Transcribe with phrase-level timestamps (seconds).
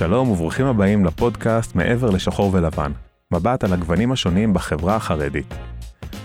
[0.00, 2.92] שלום וברוכים הבאים לפודקאסט מעבר לשחור ולבן,
[3.32, 5.54] מבט על הגוונים השונים בחברה החרדית.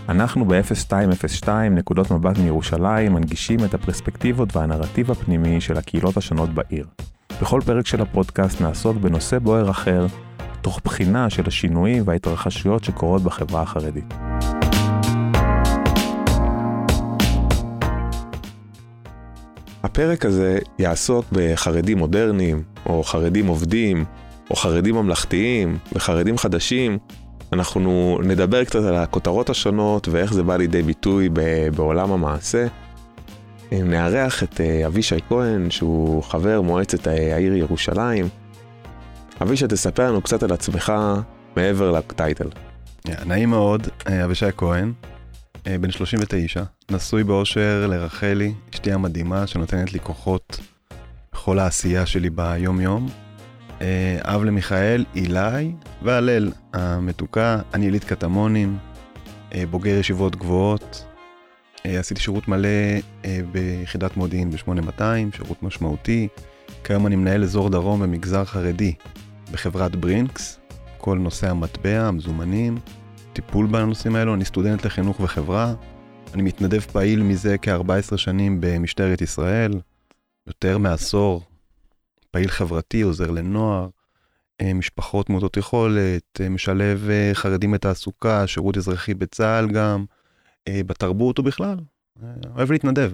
[0.09, 6.85] אנחנו ב-0202 נקודות מבט מירושלים מנגישים את הפרספקטיבות והנרטיב הפנימי של הקהילות השונות בעיר.
[7.41, 10.05] בכל פרק של הפודקאסט נעסוק בנושא בוער אחר,
[10.61, 14.13] תוך בחינה של השינויים וההתרחשויות שקורות בחברה החרדית.
[19.83, 24.05] הפרק הזה יעסוק בחרדים מודרניים, או חרדים עובדים,
[24.49, 26.97] או חרדים ממלכתיים, וחרדים חדשים.
[27.53, 31.29] אנחנו נדבר קצת על הכותרות השונות ואיך זה בא לידי ביטוי
[31.75, 32.67] בעולם המעשה.
[33.71, 38.27] נארח את אה, אבישי כהן, שהוא חבר מועצת העיר ירושלים.
[39.41, 40.93] אבישי, תספר לנו קצת על עצמך
[41.55, 42.49] מעבר לטייטל.
[43.25, 44.93] נעים מאוד, אה, אבישי כהן,
[45.67, 50.59] אה, בן 39, נשוי באושר לרחלי, אשתי המדהימה שנותנת לי כוחות
[51.45, 53.09] בכל העשייה שלי ביום-יום.
[53.81, 58.77] אה, אב למיכאל, אילי והלל המתוקה, אני יליד קטמונים,
[59.53, 61.05] אה, בוגר ישיבות גבוהות.
[61.83, 62.67] עשיתי שירות מלא
[63.51, 66.27] ביחידת מודיעין ב-8200, שירות משמעותי.
[66.83, 68.93] כיום אני מנהל אזור דרום במגזר חרדי
[69.51, 70.59] בחברת ברינקס,
[70.97, 72.77] כל נושא המטבע, המזומנים,
[73.33, 75.73] טיפול בנושאים האלו, אני סטודנט לחינוך וחברה,
[76.33, 79.71] אני מתנדב פעיל מזה כ-14 שנים במשטרת ישראל,
[80.47, 81.43] יותר מעשור,
[82.31, 83.89] פעיל חברתי, עוזר לנוער,
[84.61, 90.05] אה, משפחות מעוטות יכולת, אה, משלב אה, חרדים בתעסוקה, שירות אזרחי בצה"ל גם,
[90.69, 91.77] בתרבות ובכלל,
[92.55, 93.11] אוהב להתנדב.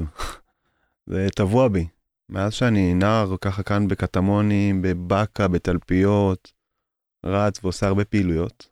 [1.09, 1.87] זה טבוע בי.
[2.29, 6.51] מאז שאני נער, ככה כאן בקטמונים, בבאקה, בתלפיות,
[7.25, 8.69] רץ ועושה הרבה פעילויות.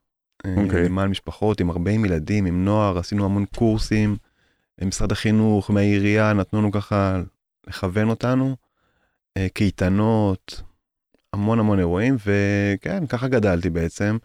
[0.47, 0.49] okay.
[0.63, 0.85] אוקיי.
[0.85, 4.17] למען משפחות, עם 40 ילדים, עם נוער, עשינו המון קורסים.
[4.85, 7.21] משרד החינוך, מהעירייה, נתנו לנו ככה
[7.69, 8.55] לכוון אותנו.
[9.37, 10.61] אה, קייטנות,
[11.33, 14.17] המון המון אירועים, וכן, ככה גדלתי בעצם.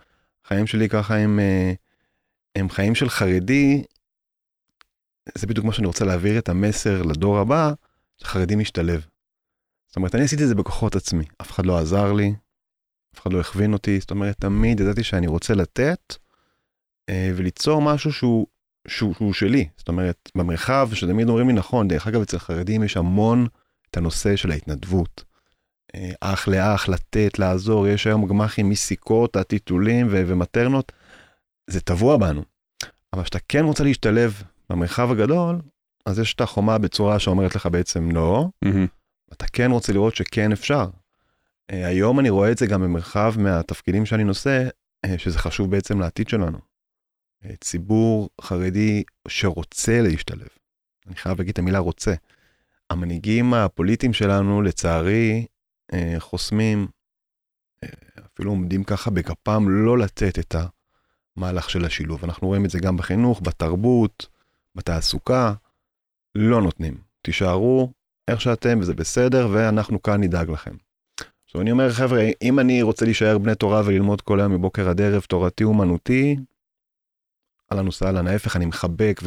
[0.45, 1.73] החיים שלי ככה הם, אה,
[2.57, 3.85] הם חיים של חרדי,
[5.39, 7.73] זה בדיוק מה שאני רוצה להעביר את המסר לדור הבא,
[8.19, 9.07] שחרדי משתלב.
[9.87, 12.35] זאת אומרת, אני עשיתי את זה בכוחות עצמי, אף אחד לא עזר לי,
[13.15, 16.17] אף אחד לא הכווין אותי, זאת אומרת, תמיד ידעתי שאני רוצה לתת
[17.09, 18.47] אה, וליצור משהו שהוא,
[18.89, 19.69] שהוא, שהוא שלי.
[19.77, 23.47] זאת אומרת, במרחב, שתמיד אומרים לי נכון, דרך אגב, אצל חרדים יש המון
[23.91, 25.25] את הנושא של ההתנדבות.
[25.95, 30.93] אה, אח לאח, לתת, לעזור, יש היום גמחים מסיכות עד טיטולים ו- ומטרנות,
[31.71, 32.43] זה טבוע בנו.
[33.12, 35.61] אבל כשאתה כן רוצה להשתלב במרחב הגדול,
[36.06, 39.33] אז יש את החומה בצורה שאומרת לך בעצם לא, mm-hmm.
[39.33, 40.89] אתה כן רוצה לראות שכן אפשר.
[41.71, 44.69] אה, היום אני רואה את זה גם במרחב מהתפקידים שאני נושא,
[45.05, 46.59] אה, שזה חשוב בעצם לעתיד שלנו.
[47.44, 50.49] אה, ציבור חרדי שרוצה להשתלב.
[51.06, 52.15] אני חייב להגיד את המילה רוצה.
[52.91, 55.47] המנהיגים הפוליטיים שלנו, לצערי,
[56.19, 56.87] חוסמים,
[58.34, 60.55] אפילו עומדים ככה בגפם לא לתת את
[61.37, 62.25] המהלך של השילוב.
[62.25, 64.26] אנחנו רואים את זה גם בחינוך, בתרבות,
[64.75, 65.55] בתעסוקה,
[66.34, 66.94] לא נותנים.
[67.22, 67.93] תישארו
[68.28, 70.75] איך שאתם וזה בסדר, ואנחנו כאן נדאג לכם.
[71.44, 75.00] עכשיו אני אומר חבר'ה אם אני רוצה להישאר בני תורה וללמוד כל היום מבוקר עד
[75.00, 76.37] ערב תורתי אומנותי.
[77.73, 79.21] אהלן וסהלן ההפך אני מחבק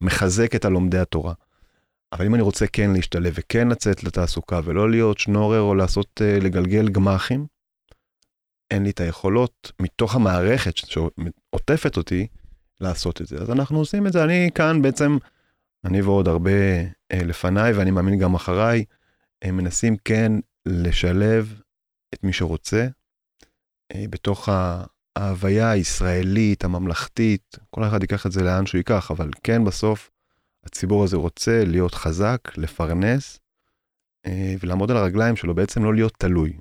[0.00, 1.34] ומחזק את הלומדי התורה.
[2.12, 6.44] אבל אם אני רוצה כן להשתלב וכן לצאת לתעסוקה ולא להיות שנורר או לעשות uh,
[6.44, 7.46] לגלגל גמחים.
[8.70, 12.26] אין לי את היכולות מתוך המערכת שעוטפת אותי
[12.80, 15.18] לעשות את זה אז אנחנו עושים את זה אני כאן בעצם
[15.84, 16.50] אני ועוד הרבה
[17.12, 18.84] uh, לפניי ואני מאמין גם אחריי
[19.42, 20.32] הם מנסים כן
[20.66, 21.60] לשלב
[22.14, 22.86] את מי שרוצה
[23.94, 24.48] אה, בתוך
[25.16, 30.10] ההוויה הישראלית, הממלכתית, כל אחד ייקח את זה לאן שהוא ייקח, אבל כן בסוף
[30.64, 33.40] הציבור הזה רוצה להיות חזק, לפרנס
[34.26, 36.52] אה, ולעמוד על הרגליים שלו, בעצם לא להיות תלוי.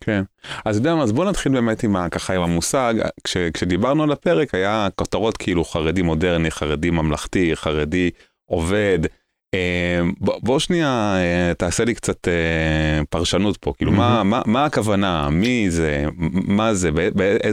[0.00, 0.22] כן,
[0.64, 2.94] אז יודע מה, אז בוא נתחיל באמת עם ה, ככה עם המושג,
[3.24, 8.10] כש, כשדיברנו על הפרק היה כותרות כאילו חרדי מודרני, חרדי ממלכתי, חרדי
[8.44, 8.98] עובד,
[10.20, 16.74] בוא שנייה אה, תעשה לי קצת אה, פרשנות פה, כאילו מה, הכוונה, מי זה, מה
[16.74, 16.90] זה,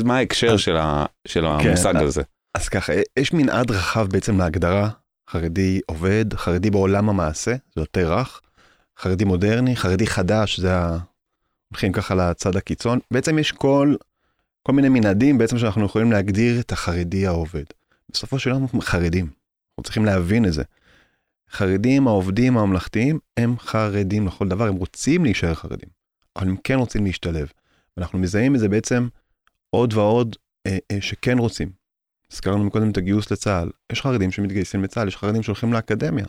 [0.05, 0.77] מה ההקשר של,
[1.27, 2.21] כן, המושג הזה.
[2.53, 4.89] אז ככה, יש מנעד רחב בעצם להגדרה,
[5.29, 8.41] חרדי עובד, חרדי בעולם המעשה, זה יותר רך,
[8.99, 10.97] חרדי מודרני, חרדי חדש, זה ה...
[11.71, 13.95] הולכים ככה לצד הקיצון, בעצם יש כל,
[14.63, 17.63] כל מיני מנעדים בעצם שאנחנו יכולים להגדיר את החרדי העובד.
[18.11, 20.63] בסופו של יום חרדים, אנחנו צריכים להבין את זה.
[21.55, 25.89] חרדים, העובדים הממלכתיים, הם חרדים לכל דבר, הם רוצים להישאר חרדים,
[26.35, 27.47] אבל הם כן רוצים להשתלב.
[27.97, 29.07] ואנחנו מזהים את זה בעצם
[29.69, 30.35] עוד ועוד
[30.67, 31.69] אה, אה, שכן רוצים.
[32.31, 36.25] הזכרנו קודם את הגיוס לצה"ל, יש חרדים שמתגייסים לצה"ל, יש חרדים שהולכים לאקדמיה,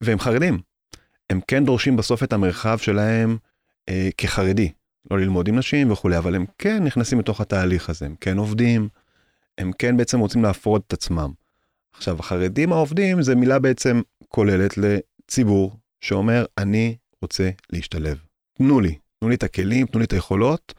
[0.00, 0.58] והם חרדים.
[1.30, 3.36] הם כן דורשים בסוף את המרחב שלהם
[3.88, 4.72] אה, כחרדי,
[5.10, 8.88] לא ללמוד עם נשים וכולי, אבל הם כן נכנסים לתוך התהליך הזה, הם כן עובדים,
[9.58, 11.32] הם כן בעצם רוצים להפרות את עצמם.
[11.96, 18.18] עכשיו, החרדים העובדים זה מילה בעצם כוללת לציבור שאומר, אני רוצה להשתלב.
[18.58, 20.74] תנו לי, תנו לי את הכלים, תנו לי את היכולות.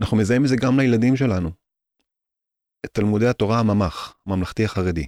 [0.00, 1.50] אנחנו מזהים את זה גם לילדים שלנו.
[2.86, 5.06] את תלמודי התורה הממ"ח, הממלכתי החרדי.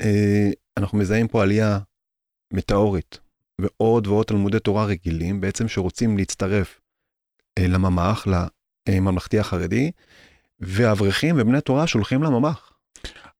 [0.00, 1.78] אה, אנחנו מזהים פה עלייה
[2.52, 3.18] מטאורית,
[3.60, 6.80] ועוד ועוד תלמודי תורה רגילים, בעצם שרוצים להצטרף
[7.58, 8.26] אה, לממ"ח,
[8.88, 9.90] לממלכתי החרדי,
[10.60, 12.75] ואברכים ובני תורה שולחים לממ"ח.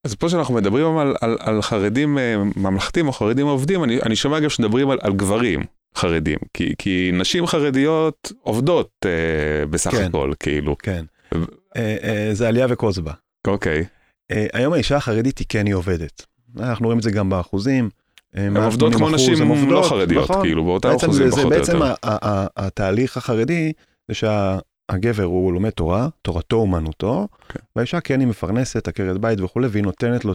[0.06, 4.16] אז פה שאנחנו מדברים על, על, על חרדים אה, ממלכתיים או חרדים עובדים, אני, אני
[4.16, 5.62] שומע גם שמדברים על, על גברים
[5.96, 10.76] חרדים, כי, כי נשים חרדיות עובדות אה, בסך כן, הכל, כאילו.
[10.78, 11.04] כן,
[11.34, 11.44] ו...
[11.76, 13.12] אה, אה, זה עלייה וקוזבה.
[13.46, 13.84] אוקיי.
[14.30, 16.26] אה, היום האישה החרדית היא כן היא עובדת.
[16.60, 17.90] אנחנו רואים את זה גם באחוזים.
[18.34, 20.42] הן עובדות כמו נשים לא חרדיות, נכון.
[20.42, 21.58] כאילו, באותם אחוזים פחות או יותר.
[21.58, 21.78] בעצם
[22.56, 23.72] התהליך החרדי
[24.08, 24.14] זה
[24.90, 27.60] שהגבר הוא לומד תורה, תורתו אומנותו, כן.
[27.76, 30.32] והאישה כן היא מפרנסת, עקרת בית וכולי, והיא נותנת לו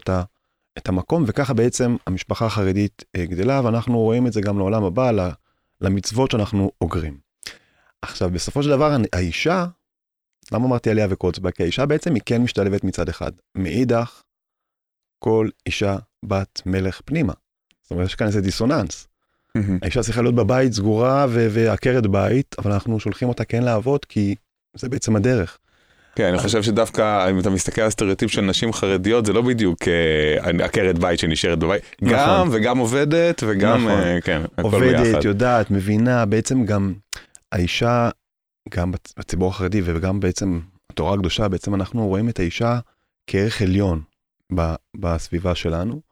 [0.78, 5.12] את המקום, וככה בעצם המשפחה החרדית אה, גדלה, ואנחנו רואים את זה גם לעולם הבא,
[5.82, 7.18] למצוות שאנחנו אוגרים.
[8.02, 9.66] עכשיו, בסופו של דבר, האישה,
[10.52, 11.52] למה אמרתי עליה וקוצבה?
[11.52, 13.32] כי האישה בעצם היא כן משתלבת מצד אחד.
[13.56, 14.22] מאידך,
[15.20, 17.34] כל אישה בת מלך פנימה.
[17.82, 19.08] זאת אומרת, יש כאן איזה דיסוננס.
[19.82, 24.36] האישה צריכה להיות בבית סגורה ועקרת בית, אבל אנחנו שולחים אותה כן לעבוד, כי
[24.76, 25.58] זה בעצם הדרך.
[26.16, 29.88] כן, אני חושב שדווקא אם אתה מסתכל על סטריאוטיפ של נשים חרדיות, זה לא בדיוק
[29.88, 32.18] אה, עקרת בית שנשארת בבית, נכון.
[32.18, 34.00] גם וגם עובדת וגם, נכון.
[34.00, 35.06] אה, כן, הכל ביחד.
[35.06, 36.94] עובדת, יודעת, מבינה, בעצם גם
[37.52, 38.10] האישה,
[38.70, 40.60] גם בציבור החרדי וגם בעצם
[40.92, 42.80] התורה הקדושה, בעצם אנחנו רואים את האישה
[43.28, 44.02] כערך עליון
[44.98, 46.11] בסביבה שלנו.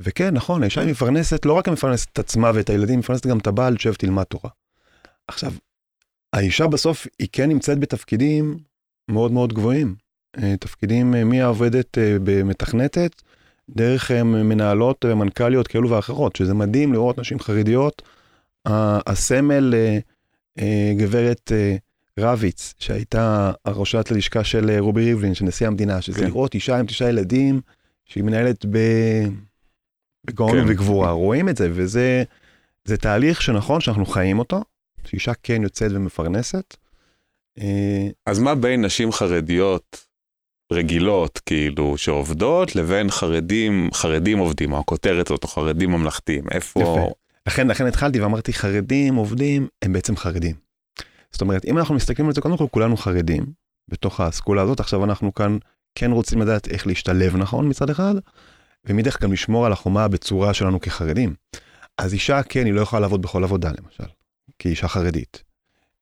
[0.00, 3.38] וכן, נכון, האישה היא מפרנסת, לא רק מפרנסת את עצמה ואת הילדים, היא מפרנסת גם
[3.38, 4.50] את הבעל, שב תלמד תורה.
[5.28, 5.52] עכשיו,
[6.32, 8.58] האישה בסוף היא כן נמצאת בתפקידים
[9.08, 9.94] מאוד מאוד גבוהים.
[10.42, 13.22] אה, תפקידים אה, מהעובדת אה, במתכנתת,
[13.70, 18.02] דרך מנהלות מנכ"ליות כאלו ואחרות, שזה מדהים לראות נשים חרדיות.
[19.06, 19.74] הסמל
[20.96, 21.52] גברת
[22.18, 26.26] רביץ, שהייתה הראשת ללשכה של רובי ריבלין, של נשיא המדינה, שזה כן.
[26.26, 27.60] לראות אישה עם תשעה ילדים,
[28.04, 28.78] שהיא מנהלת ב...
[30.28, 30.64] בגאון כן.
[30.64, 32.22] ובגבורה, רואים את זה, וזה
[32.84, 34.60] זה תהליך שנכון שאנחנו חיים אותו,
[35.04, 36.76] שאישה כן יוצאת ומפרנסת.
[37.58, 40.06] אה, אז מה בין נשים חרדיות
[40.72, 46.80] רגילות, כאילו, שעובדות, לבין חרדים, חרדים עובדים, או הכותרת הזאת, או חרדים ממלכתיים, איפה...
[46.80, 47.12] יפה.
[47.46, 50.54] לכן, לכן התחלתי ואמרתי, חרדים עובדים, הם בעצם חרדים.
[51.32, 53.46] זאת אומרת, אם אנחנו מסתכלים על זה, קודם כל כולנו חרדים,
[53.88, 55.58] בתוך האסכולה הזאת, עכשיו אנחנו כאן
[55.94, 58.14] כן רוצים לדעת איך להשתלב נכון מצד אחד,
[58.84, 61.34] ומדרך גם לשמור על החומה בצורה שלנו כחרדים.
[61.98, 64.12] אז אישה, כן, היא לא יכולה לעבוד בכל עבודה, למשל,
[64.58, 65.42] כי אישה חרדית.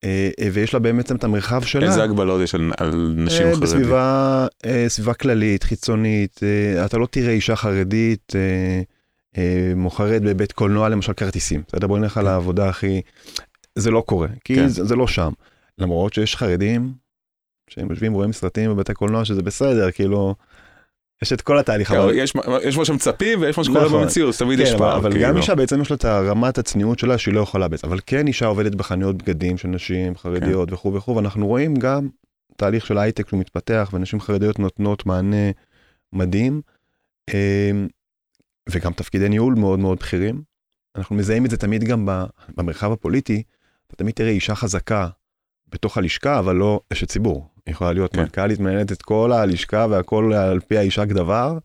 [0.05, 1.87] אה, אה, ויש לה באמת את המרחב שלה.
[1.87, 3.63] איזה הגבלות יש על, על נשים אה, חרדית?
[3.63, 4.47] בסביבה
[4.89, 6.41] סביבה כללית, חיצונית,
[6.85, 8.33] אתה לא תראה אישה חרדית
[9.77, 11.63] מוכרת בבית קולנוע, למשל כרטיסים.
[11.69, 12.21] בסדר, בוא נלך כן.
[12.21, 13.01] על העבודה הכי...
[13.75, 14.69] זה לא קורה, כי כן.
[14.69, 15.33] זה, זה לא שם.
[15.79, 16.93] למרות שיש חרדים
[17.71, 20.35] שהם יושבים ורואים סרטים בבתי קולנוע שזה בסדר, כאילו,
[21.23, 21.89] יש את כל התהליך.
[21.89, 22.15] כן, אבל...
[22.15, 22.33] יש,
[22.63, 24.03] יש מה שמצפים ויש מה שקורה נכון.
[24.03, 24.97] במציאות, תמיד כן, יש פער.
[24.97, 25.29] אבל כאילו.
[25.29, 28.27] גם אישה בעצם יש לה את הרמת הצניעות שלה שהיא לא יכולה בעצם, אבל כן
[28.27, 30.75] אישה עובדת בחנויות בגדים של נשים חרדיות כן.
[30.75, 32.09] וכו' וכו', ואנחנו רואים גם
[32.57, 35.51] תהליך של הייטק שהוא מתפתח ונשים חרדיות נותנות מענה
[36.13, 36.61] מדהים,
[37.31, 37.89] אמ,
[38.69, 40.43] וגם תפקידי ניהול מאוד מאוד בכירים.
[40.97, 42.09] אנחנו מזהים את זה תמיד גם
[42.57, 43.43] במרחב הפוליטי,
[43.87, 45.09] אתה תמיד תראה אישה חזקה
[45.69, 47.49] בתוך הלשכה, אבל לא אשת ציבור.
[47.69, 48.21] יכולה להיות כן.
[48.21, 51.59] מנכ"לית, מנהלת את כל הלשכה והכל על פי האישה כדבר,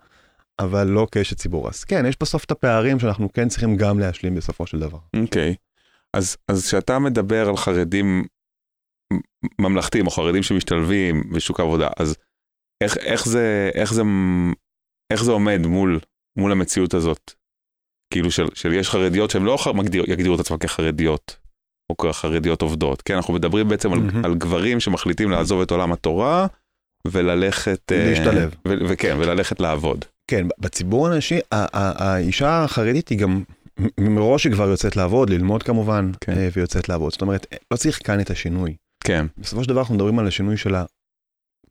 [0.59, 1.69] אבל לא כאשת ציבור.
[1.69, 4.97] אז כן, יש בסוף את הפערים שאנחנו כן צריכים גם להשלים בסופו של דבר.
[5.15, 5.51] אוקיי.
[5.51, 5.71] Okay.
[6.13, 8.23] אז כשאתה מדבר על חרדים
[9.59, 12.15] ממלכתיים או חרדים שמשתלבים בשוק העבודה, אז
[12.83, 14.01] איך, איך, זה, איך, זה,
[15.13, 15.99] איך זה עומד מול,
[16.37, 17.33] מול המציאות הזאת?
[18.13, 21.37] כאילו של, של יש חרדיות שהם לא מגדיר, יגדירו את עצמם כחרדיות,
[22.09, 23.01] החרדיות עובדות.
[23.01, 23.93] כן, אנחנו מדברים בעצם.
[23.93, 26.47] על, על גברים שמחליטים לעזוב את עולם התורה
[27.07, 27.91] וללכת...
[27.91, 28.55] אה, להשתלב.
[28.65, 30.05] וכן, וללכת לעבוד.
[30.27, 33.43] כן, בציבור הנשי, האישה החרדית היא גם
[33.97, 36.37] מראש היא כבר יוצאת לעבוד, ללמוד כמובן, כן.
[36.37, 37.11] אה, ויוצאת לעבוד.
[37.11, 38.75] זאת אומרת, לא צריך כאן את השינוי.
[39.03, 39.25] כן.
[39.37, 40.75] בסופו של דבר אנחנו מדברים על השינוי של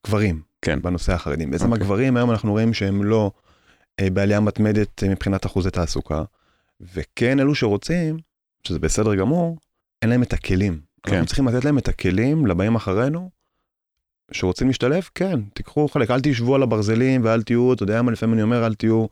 [0.06, 0.82] הגברים, כן.
[0.82, 1.50] בנושא החרדים.
[1.50, 1.82] בעצם אוקיי.
[1.82, 3.30] הגברים היום אנחנו רואים שהם לא
[4.00, 6.22] אה, בעלייה מתמדת מבחינת אחוזי תעסוקה,
[6.94, 8.18] וכן אלו שרוצים,
[8.62, 9.58] שזה בסדר גמור,
[10.02, 10.80] אין להם את הכלים.
[11.02, 11.12] כן.
[11.12, 13.30] אנחנו צריכים לתת להם את הכלים לבאים אחרינו,
[14.32, 18.34] שרוצים להשתלב, כן, תיקחו חלק, אל תשבו על הברזלים ואל תהיו, אתה יודע מה, לפעמים
[18.34, 19.06] אני אומר, אל תהיו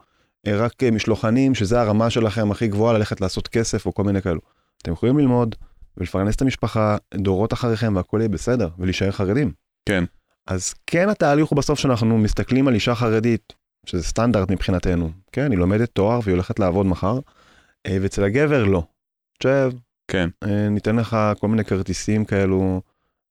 [0.47, 4.23] אה, רק אה, משלוחנים, שזה הרמה שלכם הכי גבוהה ללכת לעשות כסף או כל מיני
[4.23, 4.41] כאלו.
[4.83, 5.55] אתם יכולים ללמוד
[5.97, 9.53] ולפרנס את המשפחה, דורות אחריכם והכל יהיה בסדר, ולהישאר חרדים.
[9.89, 10.05] כן.
[10.47, 13.53] אז כן התהליך הוא בסוף שאנחנו מסתכלים על אישה חרדית,
[13.87, 17.19] שזה סטנדרט מבחינתנו, כן, היא לומדת תואר והיא הולכת לעבוד מחר,
[17.87, 18.83] אה, ואצל הגבר לא.
[19.39, 19.71] תשב,
[20.09, 20.29] כן.
[20.45, 22.83] אה, ניתן לך כל מיני כרטיסים כאלו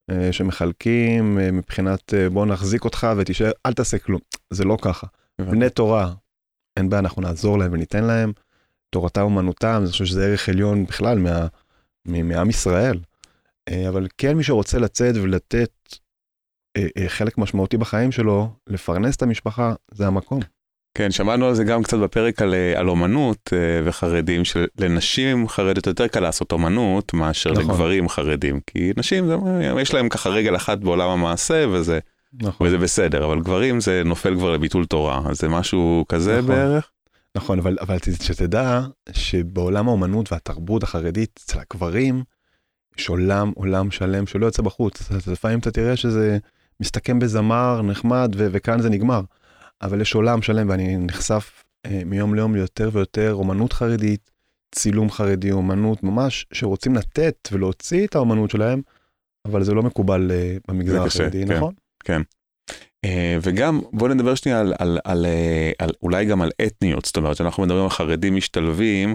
[0.10, 4.22] אה, שמחלקים מבחינת בוא נחזיק אותך ותישאר, אל תעשה כלום.
[4.54, 5.08] זה לא ככה.
[5.42, 6.14] בני תורה,
[6.78, 8.34] אין בעיה, אנחנו נעזור להם וניתן להם.
[8.90, 11.48] תורתם אומנותם, אני חושב שזה ערך עליון בכלל מה,
[12.06, 13.00] מעם ישראל.
[13.90, 15.72] אבל כן מי שרוצה לצאת ולתת
[17.08, 20.40] חלק משמעותי בחיים שלו, לפרנס את המשפחה, זה המקום.
[20.98, 25.88] כן, שמענו על זה גם קצת בפרק על, אה, על אומנות אה, וחרדים, שלנשים חרדיות
[25.88, 27.64] יותר קל לעשות אומנות מאשר נכון.
[27.64, 29.36] לגברים חרדים, כי נשים, זה,
[29.82, 32.00] יש להם ככה רגל אחת בעולם המעשה וזה,
[32.34, 32.68] נכון.
[32.68, 36.48] וזה בסדר, אבל גברים זה נופל כבר לביטול תורה, אז זה משהו כזה נכון.
[36.48, 36.92] בערך.
[37.36, 42.24] נכון, אבל, אבל שתדע שבעולם האומנות והתרבות החרדית, אצל הגברים,
[42.98, 45.12] יש עולם, עולם שלם שלא יוצא בחוץ.
[45.12, 46.38] אז לפעמים אתה תראה שזה
[46.80, 49.22] מסתכם בזמר נחמד ו- וכאן זה נגמר.
[49.82, 54.32] אבל יש עולם שלם ואני נחשף אה, מיום ליום ליותר ויותר אומנות חרדית,
[54.76, 58.82] צילום חרדי, אומנות ממש שרוצים לתת ולהוציא את האומנות שלהם,
[59.48, 61.74] אבל זה לא מקובל אה, במגזר החרדי, כן, נכון?
[62.04, 62.22] כן.
[63.06, 63.10] Uh,
[63.42, 67.36] וגם בוא נדבר שנייה על, על, על, uh, על אולי גם על אתניות, זאת אומרת
[67.36, 69.14] שאנחנו מדברים על חרדים משתלבים,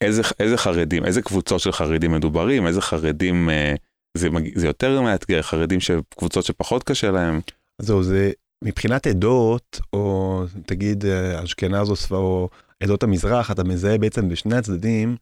[0.00, 3.78] איזה, איזה חרדים, איזה קבוצות של חרדים מדוברים, איזה חרדים, uh,
[4.18, 7.40] זה, זה יותר מאתגר, חרדים שקבוצות שפחות קשה להם.
[7.82, 8.32] זהו, זה
[8.64, 12.48] מבחינת עדות, או תגיד אה, אשכנז או
[12.82, 15.16] עדות המזרח, אתה מזהה בעצם בשני הצדדים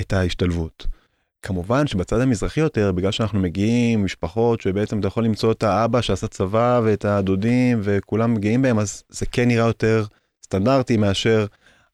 [0.00, 0.86] את ההשתלבות.
[1.42, 6.26] כמובן שבצד המזרחי יותר, בגלל שאנחנו מגיעים משפחות שבעצם אתה יכול למצוא את האבא שעשה
[6.26, 10.04] צבא ואת הדודים וכולם מגיעים בהם, אז זה כן נראה יותר
[10.44, 11.46] סטנדרטי מאשר,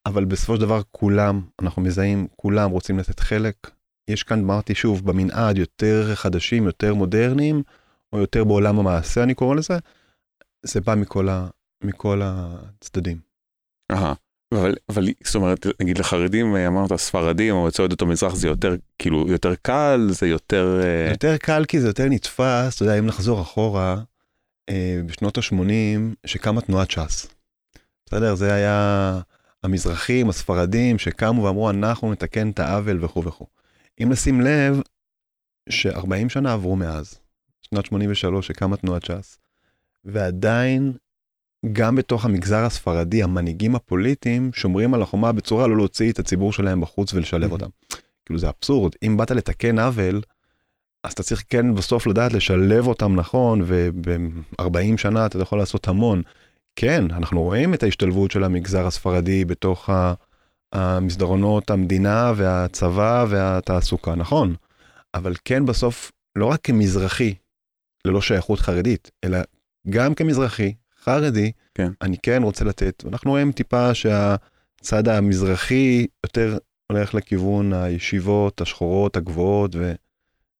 [0.06, 3.70] אבל בסופו של דבר כולם, אנחנו מזהים, כולם רוצים לתת חלק.
[4.08, 7.62] יש כאן, אמרתי שוב, במנעד יותר חדשים, יותר מודרניים,
[8.12, 9.78] או יותר בעולם המעשה אני קורא לזה,
[10.62, 11.48] זה בא מכל, ה,
[11.84, 13.20] מכל הצדדים.
[13.92, 14.14] אהה,
[14.54, 19.28] אבל, אבל זאת אומרת, נגיד לחרדים, אמרת ספרדים, או יוצאי עדות המזרח, זה יותר, כאילו,
[19.28, 20.80] יותר קל, זה יותר...
[20.82, 23.96] אה, יותר קל כי זה יותר נתפס, אתה יודע, אם נחזור אחורה,
[24.68, 27.26] אה, בשנות ה-80, שקמה תנועת ש"ס.
[28.06, 28.34] בסדר?
[28.34, 29.20] זה היה
[29.62, 33.46] המזרחים, הספרדים, שקמו ואמרו, אנחנו נתקן את העוול וכו' וכו'.
[34.02, 34.80] אם נשים לב,
[35.68, 37.18] ש-40 שנה עברו מאז,
[37.62, 39.38] שנת 83 שקמה תנועת ש"ס,
[40.04, 40.92] ועדיין
[41.72, 46.80] גם בתוך המגזר הספרדי המנהיגים הפוליטיים שומרים על החומה בצורה לא להוציא את הציבור שלהם
[46.80, 47.68] בחוץ ולשלב אותם.
[48.26, 50.20] כאילו זה אבסורד אם באת לתקן עוול
[51.04, 56.22] אז אתה צריך כן בסוף לדעת לשלב אותם נכון וב-40 שנה אתה יכול לעשות המון.
[56.76, 59.90] כן אנחנו רואים את ההשתלבות של המגזר הספרדי בתוך
[60.72, 64.54] המסדרונות המדינה והצבא והתעסוקה נכון
[65.14, 67.34] אבל כן בסוף לא רק כמזרחי
[68.04, 69.38] ללא שייכות חרדית אלא
[69.90, 70.74] גם כמזרחי,
[71.04, 71.92] חרדי, כן.
[72.02, 73.04] אני כן רוצה לתת.
[73.08, 76.58] אנחנו רואים טיפה שהצד המזרחי יותר
[76.90, 79.76] הולך לכיוון הישיבות השחורות הגבוהות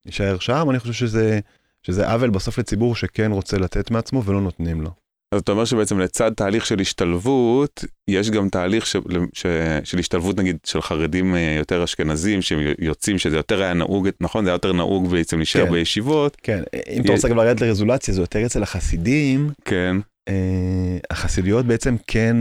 [0.07, 1.41] ונשאר שם, אני חושב שזה,
[1.83, 5.02] שזה עוול בסוף לציבור שכן רוצה לתת מעצמו ולא נותנים לו.
[5.33, 8.97] אז אתה אומר שבעצם לצד תהליך של השתלבות, יש גם תהליך ש,
[9.33, 9.47] ש,
[9.85, 14.45] של השתלבות נגיד של חרדים אה, יותר אשכנזים שיוצאים, שזה יותר היה נהוג, נכון?
[14.45, 16.37] זה היה יותר נהוג בעצם להישאר כן, בישיבות.
[16.43, 19.51] כן, אם אתה רוצה גם לרדת לרזולציה, זה יותר אצל החסידים.
[19.65, 19.97] כן.
[20.29, 22.37] אה, החסידויות בעצם כן,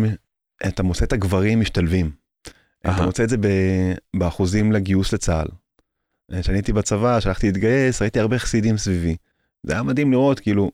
[0.67, 2.11] אתה מוצא את הגברים משתלבים.
[2.87, 2.91] Aha.
[2.95, 3.47] אתה מוצא את זה ב,
[4.15, 5.47] באחוזים לגיוס לצה"ל.
[6.41, 9.15] כשאני הייתי בצבא, שהלכתי להתגייס, ראיתי הרבה חסידים סביבי.
[9.63, 10.71] זה היה מדהים לראות, כאילו,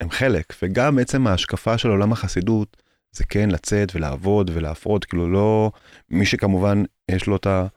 [0.00, 5.70] הם חלק, וגם בעצם ההשקפה של עולם החסידות זה כן לצאת ולעבוד ולהפרות, כאילו לא,
[6.10, 7.72] מי שכמובן יש לו את האפשרות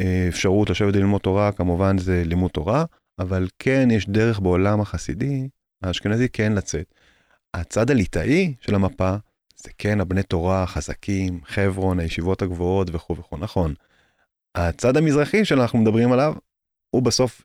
[0.00, 2.84] אה, אה, אה, לשבת ללמוד תורה, כמובן זה לימוד תורה,
[3.18, 5.48] אבל כן יש דרך בעולם החסידי,
[5.82, 6.94] האשכנזי כן לצאת.
[7.54, 9.14] הצד הליטאי של המפה
[9.56, 13.74] זה כן הבני תורה החזקים, חברון, הישיבות הגבוהות וכו' וכו', נכון.
[14.54, 16.34] הצד המזרחי שאנחנו מדברים עליו,
[16.90, 17.42] הוא בסוף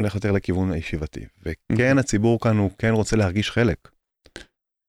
[0.00, 1.24] הולך יותר לכיוון הישיבתי.
[1.42, 3.88] וכן, הציבור כאן הוא כן רוצה להרגיש חלק.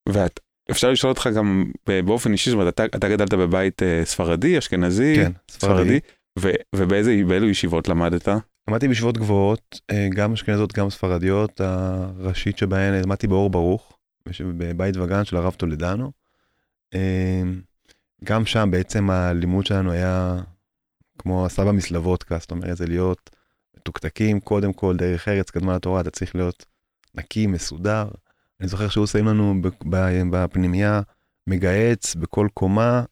[0.09, 5.15] ואפשר לשאול אותך גם באופן אישי, זאת אומרת, אתה, אתה גדלת בבית אה, ספרדי, אשכנזי,
[5.15, 5.99] כן, ספרדי,
[6.39, 8.27] ו, ובאילו ישיבות למדת?
[8.67, 13.97] למדתי בישיבות גבוהות, אה, גם אשכנזות, גם ספרדיות, הראשית שבהן למדתי באור ברוך,
[14.41, 16.11] בבית וגן של הרב טולדנו.
[16.93, 17.41] אה,
[18.23, 20.37] גם שם בעצם הלימוד שלנו היה
[21.17, 23.29] כמו הסבא מסלבודקה, זאת אומרת, זה להיות
[23.89, 26.65] מתוקתקים, קודם כל, דרך ארץ קדמה לתורה, אתה צריך להיות
[27.15, 28.07] נקי, מסודר.
[28.59, 29.55] אני זוכר שהוא שמים לנו
[30.31, 31.01] בפנימייה
[31.47, 33.03] מגהץ בכל קומה,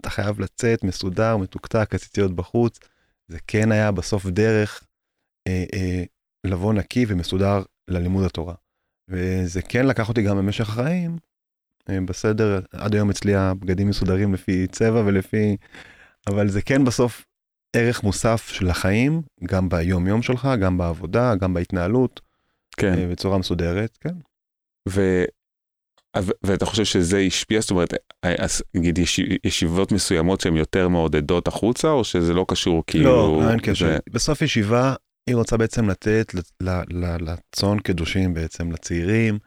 [0.00, 2.78] אתה חייב לצאת מסודר, מתוקתק, הציציות בחוץ.
[3.28, 4.84] זה כן היה בסוף דרך
[5.46, 6.04] אה, אה,
[6.44, 8.54] לבוא נקי ומסודר ללימוד התורה.
[9.08, 11.18] וזה כן לקח אותי גם במשך החיים,
[11.90, 15.56] אה, בסדר, עד היום אצלי הבגדים מסודרים לפי צבע ולפי...
[16.26, 17.24] אבל זה כן בסוף
[17.76, 22.20] ערך מוסף של החיים, גם ביום יום שלך, גם בעבודה, גם בהתנהלות,
[22.76, 22.94] כן.
[22.98, 24.14] אה, בצורה מסודרת, כן.
[24.88, 25.24] ו...
[26.42, 28.34] ואתה חושב שזה השפיע, זאת אומרת, אה,
[28.74, 33.40] נגיד יש, ישיבות מסוימות שהן יותר מעודדות החוצה, או שזה לא קשור כאילו...
[33.42, 33.86] לא, אין קשר.
[33.86, 34.94] זה- בסוף ישיבה,
[35.26, 36.34] היא רוצה בעצם לתת
[37.20, 39.38] לצאן קדושים בעצם, לצעירים,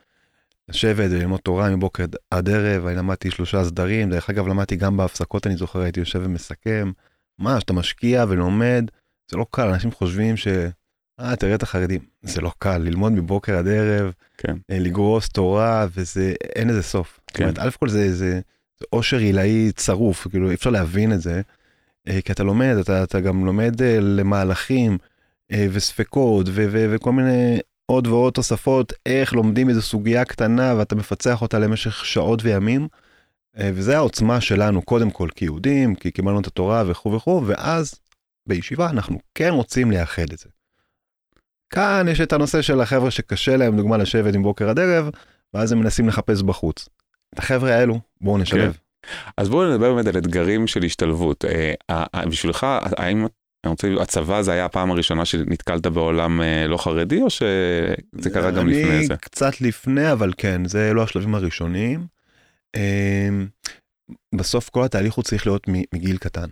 [0.69, 5.47] לשבת וללמוד תורה מבוקר עד ערב, אני למדתי שלושה סדרים, דרך אגב למדתי גם בהפסקות,
[5.47, 6.91] אני זוכר, הייתי יושב ומסכם.
[7.39, 8.85] מה, שאתה משקיע ולומד,
[9.31, 10.47] זה לא קל, אנשים חושבים ש...
[11.19, 12.01] אה, תראה את החרדים.
[12.21, 14.55] זה לא קל, ללמוד מבוקר עד ערב, כן.
[14.71, 17.19] אה, לגרוס תורה, וזה, אין לזה סוף.
[17.21, 17.43] זאת כן.
[17.43, 18.39] אומרת, א' כל זה, זה,
[18.79, 21.41] זה אושר עילאי צרוף, כאילו אי אפשר להבין את זה,
[22.07, 24.97] אה, כי אתה לומד, אתה, אתה גם לומד אה, למהלכים
[25.73, 31.41] וספקות ו, ו, וכל מיני עוד ועוד תוספות, איך לומדים איזו סוגיה קטנה ואתה מפצח
[31.41, 32.87] אותה למשך שעות וימים.
[33.60, 37.95] אה, וזה העוצמה שלנו, קודם כל כיהודים, כי קיבלנו את התורה וכו' וכו', ואז
[38.48, 40.50] בישיבה אנחנו כן רוצים לייחד את זה.
[41.69, 45.10] כאן יש את הנושא של החבר'ה שקשה להם, דוגמה, לשבת עם בוקר עד ערב,
[45.53, 46.89] ואז הם מנסים לחפש בחוץ.
[47.33, 48.77] את החבר'ה האלו, בואו נשלב.
[49.38, 51.45] אז בואו נדבר באמת על אתגרים של השתלבות.
[51.45, 52.67] אה, אה, בשבילך,
[52.98, 53.27] האם
[53.63, 58.67] אני רוצה, הצבא זה היה הפעם הראשונה שנתקלת בעולם לא חרדי, או שזה קרה גם
[58.67, 59.15] לפני אני זה?
[59.15, 62.12] קצת לפני, אבל כן, זה אלו השלבים הראשונים.
[62.75, 63.47] אמ,
[64.35, 66.49] בסוף כל התהליך הוא צריך להיות מגיל קטן.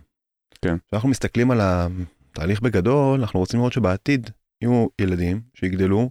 [0.62, 0.76] כן.
[0.88, 4.30] כשאנחנו מסתכלים על התהליך בגדול, אנחנו רוצים לראות שבעתיד
[4.62, 6.10] יהיו ילדים שיגדלו,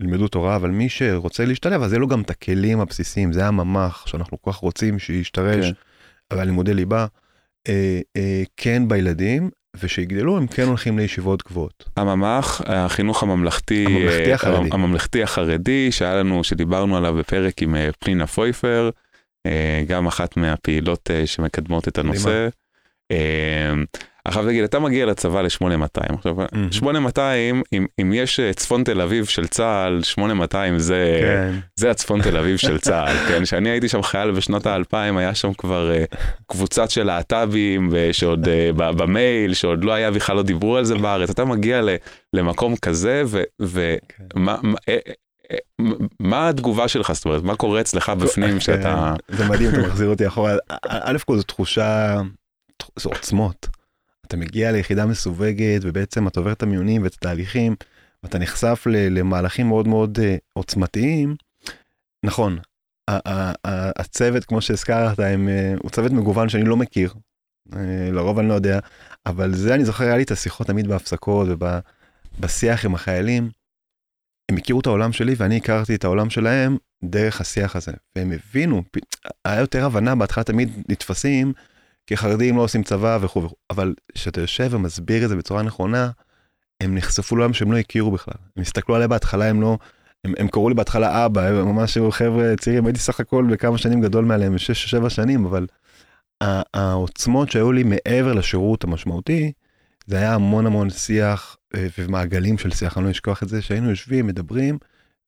[0.00, 4.06] ילמדו תורה, אבל מי שרוצה להשתלב, אז יהיו לו גם את הכלים הבסיסיים, זה הממ"ח
[4.06, 5.72] שאנחנו כל כך רוצים שישתרש, כן.
[6.30, 7.06] אבל לימודי ליבה,
[7.68, 11.88] אה, אה, כן בילדים, ושיגדלו הם כן הולכים לישיבות גבוהות.
[11.96, 14.68] הממ"ח, החינוך הממלכתי, הממלכתי אה, החרדי.
[14.72, 18.90] הממלכתי החרדי, שהיה לנו, שדיברנו עליו בפרק עם אה, פנינה פויפר,
[19.86, 22.48] גם אחת מהפעילות אה, שמקדמות את הנושא.
[23.10, 23.72] אה,
[24.24, 26.72] עכשיו תגיד, אתה מגיע לצבא ל-8200, עכשיו מהמם.
[26.72, 31.58] 8200, אם, אם יש אה, צפון תל אביב של צה"ל, 8200 זה, כן.
[31.76, 33.42] זה הצפון תל אביב של צה"ל, כן?
[33.44, 36.04] כשאני הייתי שם חייל בשנות האלפיים, היה שם כבר אה,
[36.46, 40.94] קבוצת של להט"בים, שעוד אה, ב- במייל, שעוד לא היה, בכלל לא דיברו על זה
[40.94, 41.30] בארץ.
[41.30, 41.96] אתה מגיע ל-
[42.32, 43.22] למקום כזה,
[43.60, 44.64] ומה כן.
[46.20, 47.12] מה, התגובה שלך?
[47.12, 49.14] זאת אומרת, מה קורה אצלך בפנים שאתה...
[49.28, 50.54] זה מדהים, אתה מחזיר אותי אחורה.
[50.88, 52.20] א' כל זו תחושה,
[52.96, 53.68] זו עוצמות.
[54.26, 57.74] אתה מגיע ליחידה מסווגת ובעצם אתה עובר את המיונים ואת התהליכים,
[58.22, 61.36] ואתה נחשף למהלכים מאוד מאוד אה, עוצמתיים.
[62.24, 62.58] נכון,
[63.98, 65.34] הצוות כמו שהזכרת אה,
[65.82, 67.14] הוא צוות מגוון שאני לא מכיר,
[67.76, 68.78] אה, לרוב אני לא יודע,
[69.26, 71.48] אבל זה אני זוכר היה לי את השיחות תמיד בהפסקות
[72.38, 73.50] ובשיח עם החיילים.
[74.48, 78.82] הם הכירו את העולם שלי ואני הכרתי את העולם שלהם דרך השיח הזה, והם הבינו,
[79.44, 81.52] היה יותר הבנה, בהתחלה תמיד נתפסים,
[82.06, 86.10] כי חרדים לא עושים צבא וכו' וכו', אבל כשאתה יושב ומסביר את זה בצורה נכונה,
[86.80, 88.34] הם נחשפו לעולם שהם לא הכירו בכלל.
[88.56, 89.78] הם הסתכלו עליי בהתחלה, הם לא,
[90.24, 93.78] הם, הם קראו לי בהתחלה אבא, הם ממש היו חבר'ה צעירים, הייתי סך הכל בכמה
[93.78, 94.54] שנים גדול מעליהם,
[95.06, 95.66] 6-7 שנים, אבל
[96.74, 99.52] העוצמות שהיו לי מעבר לשירות המשמעותי,
[100.06, 101.56] זה היה המון המון שיח
[101.98, 104.78] ומעגלים של שיח, אני לא אשכח את זה, שהיינו יושבים, מדברים,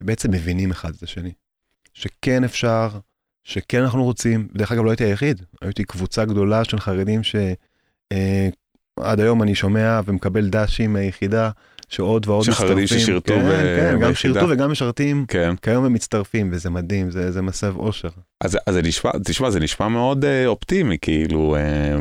[0.01, 1.33] ובעצם מבינים אחד את השני.
[1.95, 2.89] שכן אפשר,
[3.45, 9.43] שכן אנחנו רוצים, דרך אגב לא הייתי היחיד, הייתי קבוצה גדולה של חרדים שעד היום
[9.43, 11.51] אני שומע ומקבל ד"שים מהיחידה,
[11.89, 12.99] שעוד ועוד שחרדים מצטרפים.
[12.99, 14.35] ששירתו כן, ב- כן, גם ביחידה.
[14.35, 15.57] שירתו וגם משרתים כן.
[15.63, 18.09] כיום הם מצטרפים, וזה מדהים, זה, זה מסב אושר.
[18.41, 21.97] אז, אז זה נשמע, תשמע, זה נשמע מאוד אה, אופטימי, כאילו, אה,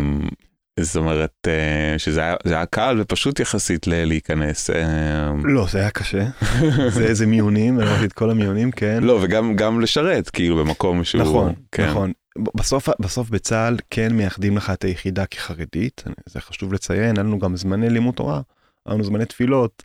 [0.79, 4.69] זאת אומרת, אה, שזה היה, זה היה קל ופשוט יחסית להיכנס.
[4.69, 6.25] אה, לא, זה היה קשה,
[6.95, 9.03] זה איזה מיונים, עברתי את כל המיונים, כן.
[9.03, 11.21] לא, וגם גם לשרת, כאילו, במקום שהוא...
[11.21, 11.89] נכון, כן.
[11.89, 12.11] נכון.
[12.55, 17.55] בסוף, בסוף בצה"ל כן מייחדים לך את היחידה כחרדית, זה חשוב לציין, היה לנו גם
[17.55, 18.41] זמני לימוד תורה,
[18.85, 19.83] היה לנו זמני תפילות.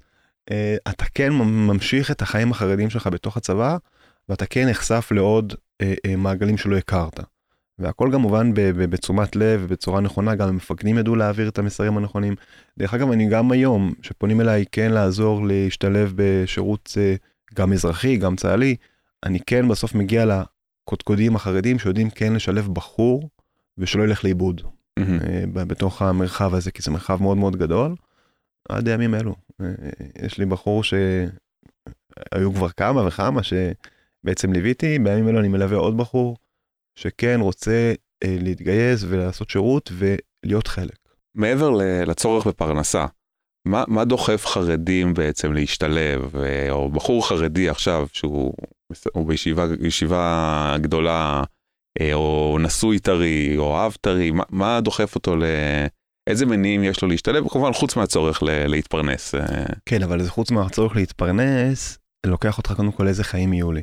[0.51, 3.77] אה, אתה כן ממשיך את החיים החרדיים שלך בתוך הצבא,
[4.29, 5.55] ואתה כן נחשף לעוד
[6.19, 7.21] מעגלים שלא הכרת.
[7.79, 12.35] והכל גם מובן בתשומת לב ובצורה נכונה, גם המפקדים ידעו להעביר את המסרים הנכונים.
[12.79, 17.15] דרך אגב, אני גם היום, שפונים אליי כן לעזור להשתלב בשירות אה,
[17.55, 18.77] גם אזרחי, גם צה"לי,
[19.25, 23.29] אני כן בסוף מגיע לקודקודים החרדים שיודעים כן לשלב בחור
[23.79, 24.63] ושלא ילך לאיבוד
[25.53, 27.95] ב- בתוך המרחב הזה, כי זה מרחב מאוד מאוד גדול.
[28.69, 29.35] עד הימים אלו.
[29.61, 29.67] אה,
[30.23, 36.37] יש לי בחור שהיו כבר כמה וכמה שבעצם ליוויתי, בימים אלו אני מלווה עוד בחור
[36.99, 37.93] שכן רוצה
[38.25, 40.97] אה, להתגייס ולעשות שירות ולהיות חלק.
[41.35, 41.71] מעבר
[42.07, 43.07] לצורך בפרנסה,
[43.65, 48.55] מה, מה דוחף חרדים בעצם להשתלב, אה, או בחור חרדי עכשיו, שהוא
[49.27, 51.43] בישיבה ישיבה גדולה,
[52.01, 55.45] אה, או נשוי טרי, או אב טרי, מה, מה דוחף אותו ל...
[56.27, 59.35] איזה מניעים יש לו להשתלב, כמובן חוץ מהצורך ל- להתפרנס.
[59.35, 59.65] אה.
[59.87, 63.83] כן, אבל חוץ מהצורך להתפרנס, לוקח אותך קודם כל איזה חיים יהיו לי.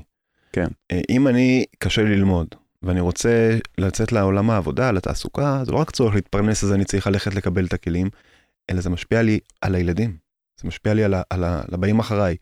[0.54, 0.68] כן.
[1.10, 2.48] אם אני, קשה לי ללמוד,
[2.84, 7.34] ואני רוצה לצאת לעולם העבודה, לתעסוקה, זה לא רק צורך להתפרנס, אז אני צריך ללכת
[7.34, 8.10] לקבל את הכלים,
[8.70, 10.18] אלא זה משפיע לי על הילדים,
[10.62, 12.36] זה משפיע לי על, ה, על, ה, על הבאים אחריי.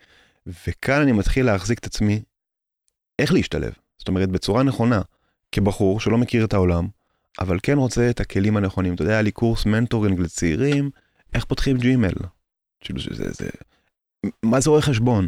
[0.68, 2.22] וכאן אני מתחיל להחזיק את עצמי,
[3.20, 3.74] איך להשתלב.
[3.98, 5.02] זאת אומרת, בצורה נכונה,
[5.52, 6.88] כבחור שלא מכיר את העולם,
[7.40, 8.94] אבל כן רוצה את הכלים הנכונים.
[8.94, 10.90] אתה יודע, היה לי קורס מנטורינג לצעירים,
[11.34, 12.14] איך פותחים ג'ימל.
[12.80, 13.50] כאילו, זה, זה,
[14.46, 15.28] מה זה רואה חשבון?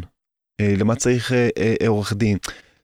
[0.60, 2.38] אה, למה צריך אה, אה, עורך דין?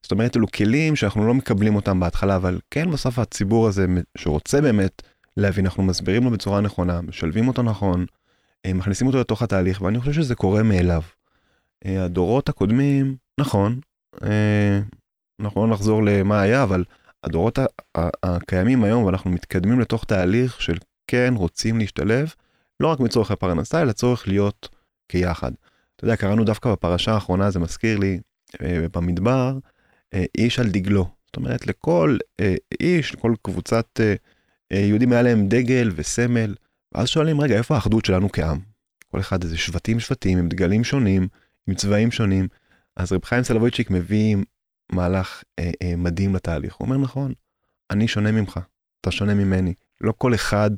[0.07, 3.87] זאת אומרת, אלו כלים שאנחנו לא מקבלים אותם בהתחלה, אבל כן בסוף הציבור הזה
[4.19, 5.03] שרוצה באמת
[5.37, 8.07] להבין, אנחנו מסבירים לו בצורה נכונה, משלבים אותו נכון,
[8.67, 11.03] מכניסים אותו לתוך התהליך, ואני חושב שזה קורה מאליו.
[11.85, 13.81] הדורות הקודמים, נכון,
[15.41, 16.85] אנחנו לא נחזור למה היה, אבל
[17.25, 17.59] הדורות
[18.23, 22.35] הקיימים היום, ואנחנו מתקדמים לתוך תהליך של כן רוצים להשתלב,
[22.81, 24.69] לא רק מצורך הפרנסה, אלא צורך להיות
[25.09, 25.53] כיחד.
[25.97, 28.21] אתה יודע, קראנו דווקא בפרשה האחרונה, זה מזכיר לי,
[28.63, 29.76] אה, במדבר, אה,
[30.39, 31.09] איש על דגלו.
[31.27, 34.01] זאת אומרת, לכל אה, איש, לכל קבוצת
[34.73, 36.55] יהודים היה להם דגל וסמל,
[36.95, 38.61] ואז שואלים, רגע, איפה האחדות שלנו כעם?
[39.11, 41.29] כל אחד איזה שבטים שבטים, עם דגלים שונים,
[41.67, 42.49] עם צבעים שונים.
[42.97, 44.37] אז רב חיים סלוויצ'יק מביא
[44.93, 46.75] מהלך אה, אה, מדהים לתהליך.
[46.75, 47.33] הוא אומר, נכון,
[47.91, 48.61] אני שונה ממך,
[49.01, 49.75] אתה שונה ממני.
[50.01, 50.71] לא כל אחד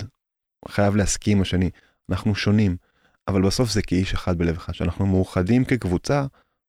[0.69, 1.71] חייב להסכים השני,
[2.11, 2.77] אנחנו שונים,
[3.29, 4.73] אבל בסוף זה כאיש אחד בלב אחד.
[4.73, 6.27] כשאנחנו מאוחדים כקבוצה,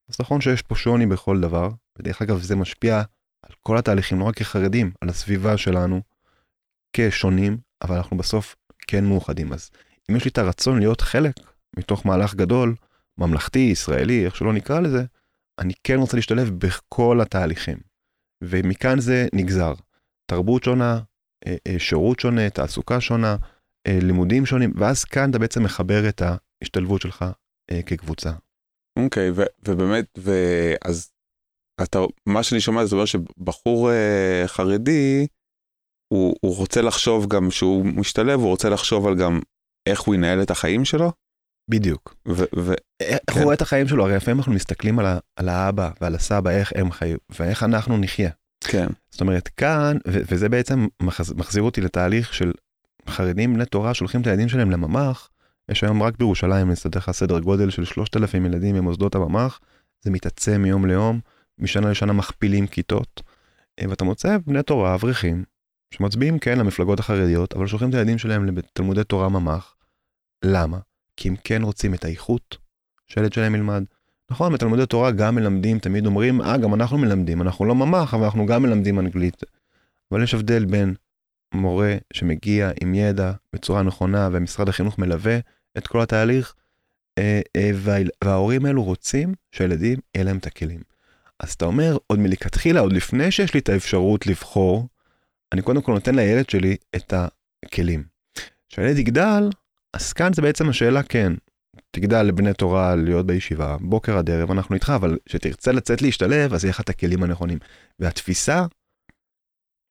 [0.08, 1.70] אז נכון שיש פה שוני בכל דבר,
[2.00, 3.02] ודרך אגב זה משפיע
[3.42, 6.00] על כל התהליכים, לא רק כחרדים, על הסביבה שלנו,
[6.92, 9.52] כשונים, אבל אנחנו בסוף כן מאוחדים.
[9.52, 9.70] אז
[10.10, 11.34] אם יש לי את הרצון להיות חלק
[11.76, 12.74] מתוך מהלך גדול,
[13.18, 15.04] ממלכתי, ישראלי, איך שלא נקרא לזה,
[15.58, 17.78] אני כן רוצה להשתלב בכל התהליכים.
[18.44, 19.74] ומכאן זה נגזר.
[20.26, 21.00] תרבות שונה,
[21.46, 23.36] אה, אה, שירות שונה, תעסוקה שונה,
[23.86, 27.24] אה, לימודים שונים, ואז כאן אתה בעצם מחבר את ההשתלבות שלך
[27.86, 28.30] כקבוצה.
[28.98, 31.12] אוקיי, okay, ובאמת, ואז
[31.82, 33.90] אתה, מה שאני שומע זה אומר שבחור
[34.46, 35.26] חרדי,
[36.12, 39.40] הוא, הוא רוצה לחשוב גם שהוא משתלב, הוא רוצה לחשוב על גם
[39.86, 41.12] איך הוא ינהל את החיים שלו?
[41.70, 42.14] בדיוק.
[42.28, 43.32] ו- ו- איך כן.
[43.36, 44.04] הוא רואה את החיים שלו?
[44.04, 47.98] הרי לפעמים אנחנו מסתכלים על, ה- על האבא ועל הסבא, איך הם חיו, ואיך אנחנו
[47.98, 48.30] נחיה.
[48.64, 48.86] כן.
[49.10, 52.52] זאת אומרת, כאן, ו- וזה בעצם מחז- מחזיר אותי לתהליך של
[53.08, 55.28] חרדים בני תורה שולחים את הילדים שלהם לממ"ח,
[55.70, 59.60] יש היום רק בירושלים, אני אסתדר לך סדר גודל של 3,000 ילדים במוסדות הממ"ח,
[60.04, 61.20] זה מתעצם מיום ליום,
[61.60, 63.22] משנה לשנה מכפילים כיתות,
[63.80, 65.44] אה, ואתה מוצא בני תורה, אברכים,
[65.90, 69.76] שמצביעים כן למפלגות החרדיות, אבל שולחים את הילדים שלהם לתלמודי תורה ממ"ח.
[70.44, 70.78] למה?
[71.16, 72.56] כי הם כן רוצים את האיכות
[73.06, 73.84] שהילד שלהם ילמד.
[74.30, 78.24] נכון, בתלמודי תורה גם מלמדים, תמיד אומרים, אה, גם אנחנו מלמדים, אנחנו לא ממ"ח, אבל
[78.24, 79.42] אנחנו גם מלמדים אנגלית.
[80.12, 80.94] אבל יש הבדל בין
[81.54, 85.38] מורה שמגיע עם ידע בצורה נכונה, ומשרד החינוך מלווה
[85.78, 86.54] את כל התהליך,
[87.18, 87.70] אה, אה,
[88.24, 90.89] וההורים האלו רוצים שהילדים יהיה להם את הכלים.
[91.40, 94.88] אז אתה אומר, עוד מלכתחילה, עוד לפני שיש לי את האפשרות לבחור,
[95.52, 97.14] אני קודם כל נותן לילד שלי את
[97.66, 98.04] הכלים.
[98.68, 99.50] כשהילד יגדל,
[99.92, 101.32] אז כאן זה בעצם השאלה כן,
[101.90, 106.64] תגדל לבני תורה להיות בישיבה, בוקר עד ערב אנחנו איתך, אבל כשתרצה לצאת להשתלב, אז
[106.64, 107.58] יהיה לך את הכלים הנכונים.
[107.98, 108.64] והתפיסה,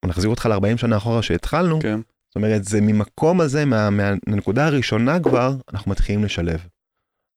[0.06, 2.00] נחזיר אותך ל-40 שנה אחורה שהתחלנו, כן.
[2.30, 6.68] זאת אומרת, זה ממקום הזה, מה, מהנקודה הראשונה כבר, אנחנו מתחילים לשלב.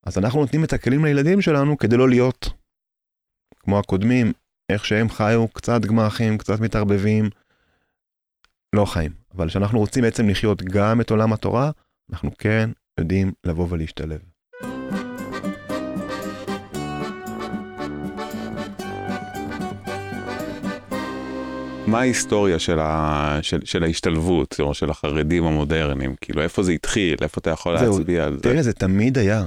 [0.06, 2.61] אז אנחנו נותנים את הכלים לילדים שלנו כדי לא להיות
[3.64, 4.32] כמו הקודמים,
[4.72, 7.30] איך שהם חיו, קצת גמחים, קצת מתערבבים,
[8.74, 9.12] לא חיים.
[9.34, 11.70] אבל כשאנחנו רוצים בעצם לחיות גם את עולם התורה,
[12.12, 12.70] אנחנו כן
[13.00, 14.18] יודעים לבוא ולהשתלב.
[21.86, 23.38] מה ההיסטוריה של, ה...
[23.42, 26.14] של, של ההשתלבות, או של החרדים המודרניים?
[26.20, 27.16] כאילו, איפה זה התחיל?
[27.22, 28.42] איפה אתה יכול זהו, להצביע על זה?
[28.42, 29.44] תראה, זה תמיד היה.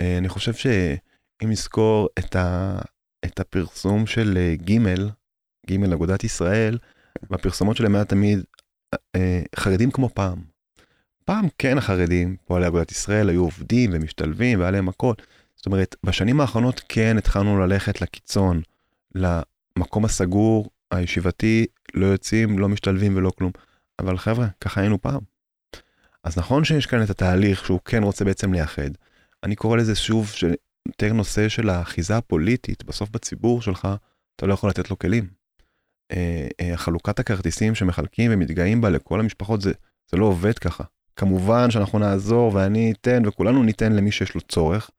[0.00, 2.78] אה, אני חושב שאם נזכור את, ה...
[3.24, 4.78] את הפרסום של אה, ג',
[5.70, 6.78] ג' אגודת ישראל,
[7.30, 8.40] בפרסומות שלהם היה תמיד
[9.16, 10.42] אה, חרדים כמו פעם.
[11.24, 15.14] פעם כן החרדים, פועלי אגודת ישראל, היו עובדים ומשתלבים והיה להם הכל.
[15.56, 18.62] זאת אומרת, בשנים האחרונות כן התחלנו ללכת לקיצון,
[19.14, 23.52] למקום הסגור, הישיבתי, לא יוצאים, לא משתלבים ולא כלום.
[23.98, 25.20] אבל חבר'ה, ככה היינו פעם.
[26.24, 28.90] אז נכון שיש כאן את התהליך שהוא כן רוצה בעצם לייחד.
[29.44, 30.32] אני קורא לזה שוב
[30.88, 33.88] יותר נושא של האחיזה הפוליטית, בסוף בציבור שלך,
[34.36, 35.26] אתה לא יכול לתת לו כלים.
[36.12, 39.72] אה, אה, חלוקת הכרטיסים שמחלקים ומתגאים בה לכל המשפחות, זה,
[40.10, 40.84] זה לא עובד ככה.
[41.16, 44.90] כמובן שאנחנו נעזור ואני אתן וכולנו ניתן למי שיש לו צורך,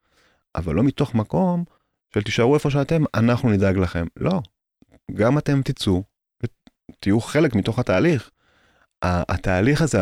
[0.56, 1.64] אבל לא מתוך מקום
[2.14, 4.06] של תישארו איפה שאתם, אנחנו נדאג לכם.
[4.18, 4.42] לא,
[5.14, 6.04] גם אתם תצאו
[6.44, 8.30] ותהיו חלק מתוך התהליך.
[9.04, 10.00] התהליך הזה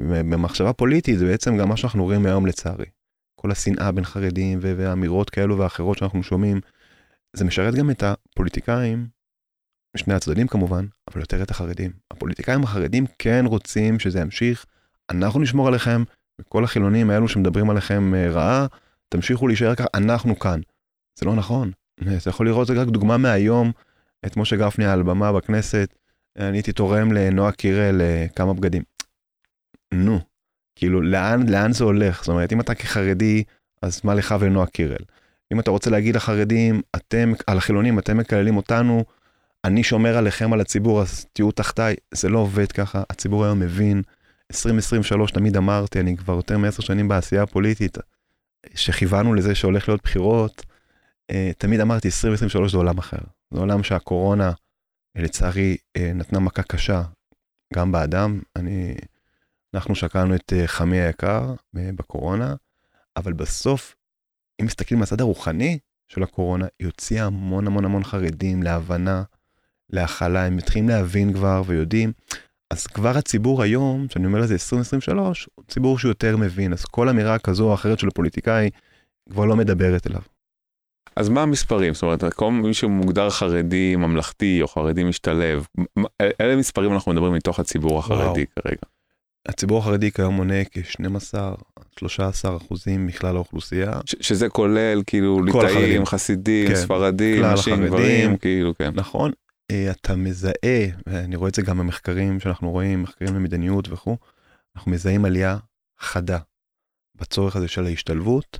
[0.00, 2.86] במחשבה פוליטית זה בעצם גם מה שאנחנו רואים היום לצערי.
[3.40, 6.60] כל השנאה בין חרדים ואמירות כאלו ואחרות שאנחנו שומעים,
[7.36, 9.06] זה משרת גם את הפוליטיקאים,
[9.96, 11.90] משני הצדדים כמובן, אבל יותר את החרדים.
[12.10, 14.66] הפוליטיקאים החרדים כן רוצים שזה ימשיך,
[15.10, 16.02] אנחנו נשמור עליכם,
[16.40, 18.66] וכל החילונים האלו שמדברים עליכם אה, רעה,
[19.08, 20.60] תמשיכו להישאר ככה, אנחנו כאן.
[21.18, 21.70] זה לא נכון.
[22.22, 23.72] אתה יכול לראות, זה רק דוגמה מהיום,
[24.26, 25.94] את משה גפני על במה בכנסת,
[26.38, 28.82] אני הייתי תורם לנועה קירל אה, כמה בגדים.
[29.94, 30.20] נו,
[30.78, 32.20] כאילו, לאן, לאן זה הולך?
[32.20, 33.44] זאת אומרת, אם אתה כחרדי,
[33.82, 35.04] אז מה לך ולנועה קירל?
[35.52, 39.04] אם אתה רוצה להגיד לחרדים, אתם, על החילונים, אתם מקללים אותנו,
[39.64, 41.96] אני שומר עליכם, על הציבור, אז תהיו תחתיי.
[42.14, 44.02] זה לא עובד ככה, הציבור היום מבין.
[44.52, 47.98] 2023 תמיד אמרתי, אני כבר יותר מעשר שנים בעשייה הפוליטית,
[48.74, 50.66] שכיוונו לזה שהולך להיות בחירות,
[51.30, 53.18] אה, תמיד אמרתי, 2023 זה עולם אחר.
[53.50, 54.52] זה עולם שהקורונה,
[55.16, 57.02] לצערי, אה, נתנה מכה קשה
[57.74, 58.40] גם באדם.
[58.56, 58.94] אני,
[59.74, 62.54] אנחנו שקלנו את אה, חמי היקר בקורונה,
[63.16, 63.96] אבל בסוף,
[64.60, 65.78] אם מסתכלים מהצד הרוחני
[66.08, 69.22] של הקורונה, היא הוציאה המון המון המון חרדים להבנה,
[69.90, 72.12] להכלה, הם מתחילים להבין כבר ויודעים.
[72.70, 77.08] אז כבר הציבור היום, שאני אומר לזה 2023, הוא ציבור שהוא יותר מבין, אז כל
[77.08, 78.70] אמירה כזו או אחרת של הפוליטיקאי
[79.30, 80.22] כבר לא מדברת אליו.
[81.16, 81.94] אז מה המספרים?
[81.94, 85.66] זאת אומרת, כל מי שמוגדר חרדי ממלכתי או חרדי משתלב,
[86.40, 88.62] אלה מספרים אנחנו מדברים מתוך הציבור החרדי וואו.
[88.62, 88.97] כרגע.
[89.48, 94.00] הציבור החרדי כיום מונה כ-12-13 אחוזים מכלל האוכלוסייה.
[94.06, 96.76] שזה כולל כאילו ליטאים, חסידים, כן.
[96.76, 98.90] ספרדים, נשים, גברים, כאילו, כן.
[98.94, 99.30] נכון,
[99.70, 104.16] אה, אתה מזהה, ואני רואה את זה גם במחקרים שאנחנו רואים, מחקרים למדיניות וכו',
[104.76, 105.56] אנחנו מזהים עלייה
[106.00, 106.38] חדה
[107.14, 108.58] בצורך הזה של ההשתלבות.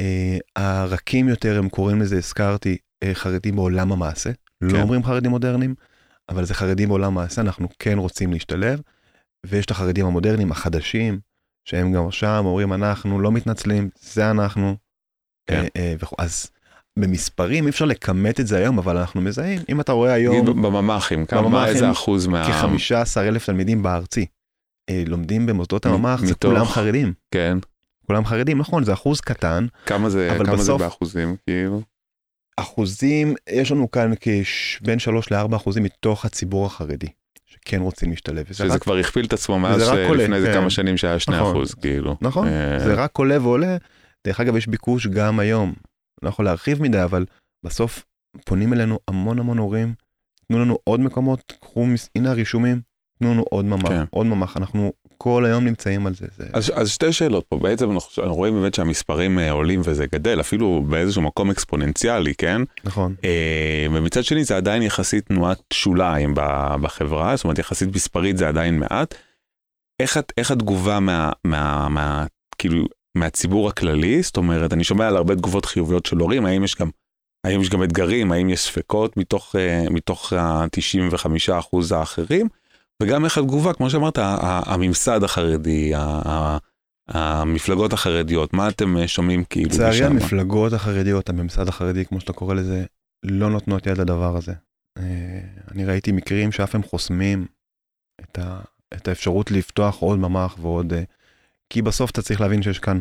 [0.00, 4.30] אה, הרכים יותר, הם קוראים לזה, הזכרתי, אה, חרדים בעולם המעשה.
[4.60, 4.76] לא כן.
[4.76, 5.74] לא אומרים חרדים מודרניים,
[6.28, 8.80] אבל זה חרדים בעולם המעשה, אנחנו כן רוצים להשתלב.
[9.46, 11.20] ויש את החרדים המודרניים החדשים,
[11.64, 14.76] שהם גם שם אומרים, אנחנו לא מתנצלים, זה אנחנו.
[15.46, 15.64] כן.
[16.18, 16.50] אז
[16.98, 20.46] במספרים אי אפשר לכמת את זה היום, אבל אנחנו מזהים, אם אתה רואה היום...
[20.46, 22.44] בממ"חים, כמה, איזה אחוז מה...
[22.44, 24.26] כ-15 אלף תלמידים בארצי.
[24.90, 27.12] אה, לומדים במוסדות הממ"ח, זה כולם חרדים.
[27.30, 27.58] כן.
[28.06, 29.66] כולם חרדים, נכון, זה אחוז קטן.
[29.86, 31.82] כמה זה, כמה בסוף, זה באחוזים, כאילו?
[32.56, 34.12] אחוזים, יש לנו כאן
[34.80, 37.08] בין 3 ל-4 אחוזים מתוך הציבור החרדי.
[37.64, 38.46] שכן רוצים להשתלב.
[38.52, 40.52] שזה רק, כבר הכפיל את עצמו מאז שלפני איזה כן.
[40.54, 42.16] כמה שנים שהיה 2 נכון, אחוז, כאילו.
[42.20, 42.78] נכון, אה...
[42.78, 43.76] זה רק עולה ועולה.
[44.26, 45.72] דרך אגב, יש ביקוש גם היום
[46.22, 47.24] לא יכול להרחיב מדי, אבל
[47.64, 48.04] בסוף
[48.44, 49.94] פונים אלינו המון המון הורים,
[50.48, 52.80] תנו לנו עוד מקומות, קחו, הנה הרישומים,
[53.22, 54.04] תנו לנו עוד ממ"ח, כן.
[54.10, 56.26] עוד ממ"ח, אנחנו כל היום נמצאים על זה.
[56.36, 56.44] זה...
[56.52, 60.84] אז, אז שתי שאלות פה, בעצם אנחנו רואים באמת שהמספרים אה, עולים וזה גדל, אפילו
[60.88, 62.62] באיזשהו מקום אקספוננציאלי, כן?
[62.84, 63.14] נכון.
[63.24, 66.34] אה, ומצד שני זה עדיין יחסית תנועת שוליים
[66.82, 69.14] בחברה, זאת אומרת יחסית מספרית זה עדיין מעט.
[70.00, 72.26] איך, איך התגובה מה, מה, מה,
[72.58, 76.76] כאילו, מהציבור הכללי, זאת אומרת, אני שומע על הרבה תגובות חיוביות של הורים, האם יש
[76.76, 76.90] גם,
[77.46, 82.48] האם יש גם אתגרים, האם יש ספקות מתוך, uh, מתוך ה-95% האחרים,
[83.02, 84.18] וגם איך התגובה, כמו שאמרת,
[84.66, 85.92] הממסד החרדי,
[87.08, 89.82] המפלגות החרדיות, מה אתם אה, שומעים כאילו משם?
[89.82, 92.84] לצערי המפלגות החרדיות, הממסד החרדי, כמו שאתה קורא לזה,
[93.22, 94.52] לא נותנות יד לדבר הזה.
[94.98, 97.46] אה, אני ראיתי מקרים שאף הם חוסמים
[98.20, 98.60] את, ה,
[98.94, 100.92] את האפשרות לפתוח עוד ממ"ח ועוד
[101.72, 103.00] כי בסוף אתה צריך להבין שיש כאן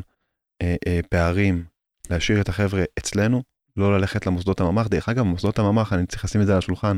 [0.62, 1.66] אה, אה, פערים,
[2.10, 3.44] להשאיר את החבר'ה אצלנו,
[3.78, 4.88] לא ללכת למוסדות הממ"ח.
[4.88, 6.98] דרך אגב, מוסדות הממ"ח, אני צריך לשים את זה על השולחן,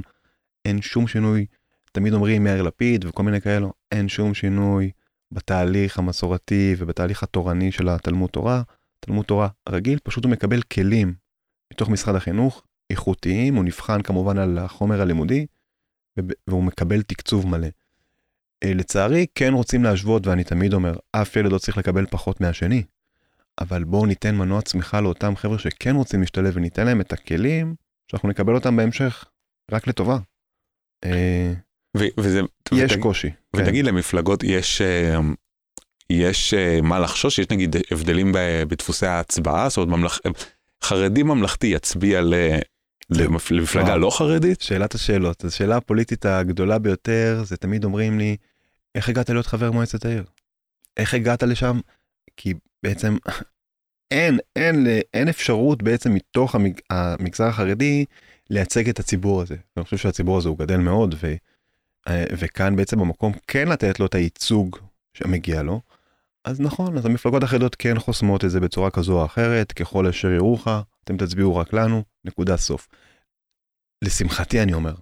[0.65, 1.45] אין שום שינוי.
[1.93, 4.91] תמיד אומרים יאיר לפיד וכל מיני כאלו, אין שום שינוי
[5.31, 8.61] בתהליך המסורתי ובתהליך התורני של התלמוד תורה.
[8.99, 11.13] תלמוד תורה רגיל, פשוט הוא מקבל כלים
[11.73, 15.45] מתוך משרד החינוך, איכותיים, הוא נבחן כמובן על החומר הלימודי,
[16.47, 17.67] והוא מקבל תקצוב מלא.
[18.63, 22.83] אה, לצערי, כן רוצים להשוות, ואני תמיד אומר, אף ילד לא צריך לקבל פחות מהשני.
[23.59, 27.75] אבל בואו ניתן מנוע צמיחה לאותם חבר'ה שכן רוצים להשתלב וניתן להם את הכלים
[28.07, 29.25] שאנחנו נקבל אותם בהמשך,
[29.71, 30.17] רק לטובה.
[31.97, 32.41] אה, וזה...
[32.71, 33.01] יש ותג...
[33.01, 33.29] קושי.
[33.55, 33.93] ותגיד, כן.
[33.93, 35.19] למפלגות יש, אה,
[36.09, 36.53] יש
[36.83, 37.39] מה לחשוש?
[37.39, 38.31] יש נגיד הבדלים
[38.67, 39.69] בדפוסי ההצבעה?
[39.69, 40.19] זאת אומרת, ממלכ...
[40.83, 42.33] חרדי ממלכתי יצביע ל...
[43.09, 44.61] למפלגה לא חרדית?
[44.61, 45.45] שאלת השאלות.
[45.45, 48.37] השאלה הפוליטית הגדולה ביותר זה תמיד אומרים לי,
[48.95, 50.23] איך הגעת להיות חבר מועצת העיר?
[50.97, 51.79] איך הגעת לשם?
[52.37, 52.53] כי
[52.83, 53.17] בעצם
[54.11, 58.05] אין, אין, אין אפשרות בעצם מתוך המג, המגזר החרדי
[58.49, 59.55] לייצג את הציבור הזה.
[59.77, 61.33] אני חושב שהציבור הזה הוא גדל מאוד, ו,
[62.09, 64.77] וכאן בעצם במקום כן לתת לו את הייצוג
[65.13, 65.81] שמגיע לו,
[66.45, 70.31] אז נכון, אז המפלגות החרדיות כן חוסמות את זה בצורה כזו או אחרת, ככל אשר
[70.31, 70.67] יראוך,
[71.03, 72.87] אתם תצביעו רק לנו, נקודה סוף.
[74.03, 74.93] לשמחתי אני אומר,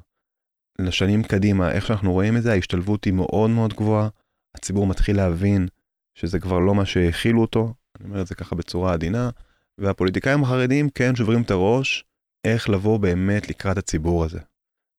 [0.79, 4.09] לשנים קדימה, איך שאנחנו רואים את זה, ההשתלבות היא מאוד מאוד גבוהה,
[4.55, 5.67] הציבור מתחיל להבין
[6.15, 9.29] שזה כבר לא מה שהכילו אותו, אני אומר את זה ככה בצורה עדינה,
[9.77, 12.05] והפוליטיקאים החרדים כן שוברים את הראש
[12.45, 14.39] איך לבוא באמת לקראת הציבור הזה.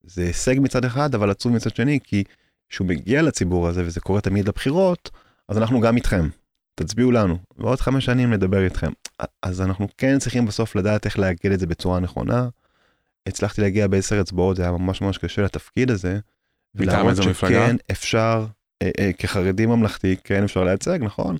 [0.05, 2.25] זה הישג מצד אחד, אבל עצוב מצד שני, כי
[2.69, 5.11] כשהוא מגיע לציבור הזה, וזה קורה תמיד לבחירות,
[5.49, 6.29] אז אנחנו גם איתכם.
[6.75, 8.91] תצביעו לנו, ועוד חמש שנים נדבר איתכם.
[9.43, 12.49] אז אנחנו כן צריכים בסוף לדעת איך להגל את זה בצורה נכונה.
[13.27, 16.19] הצלחתי להגיע בעשר אצבעות, זה היה ממש ממש קשה לתפקיד הזה.
[16.75, 18.47] ולהראות שכן אפשר,
[18.83, 21.37] אה, אה, כחרדי ממלכתי, כן אפשר לייצג, נכון?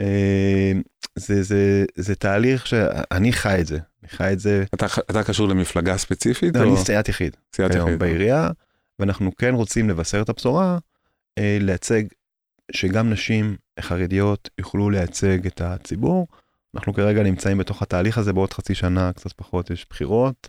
[0.00, 0.72] אה,
[1.16, 4.64] זה, זה, זה תהליך שאני חי את זה, אני חי את זה.
[4.74, 6.56] אתה, אתה קשור למפלגה ספציפית?
[6.56, 6.68] לא, או...
[6.68, 7.36] אני סיעת יחיד.
[7.56, 7.98] סיעת יחיד.
[7.98, 8.50] בעירייה,
[8.98, 10.78] ואנחנו כן רוצים לבשר את הבשורה,
[11.38, 12.02] אה, לייצג
[12.72, 16.26] שגם נשים חרדיות יוכלו לייצג את הציבור.
[16.74, 20.48] אנחנו כרגע נמצאים בתוך התהליך הזה, בעוד חצי שנה, קצת פחות, יש בחירות.